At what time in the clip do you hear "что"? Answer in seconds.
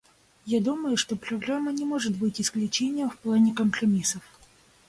0.97-1.15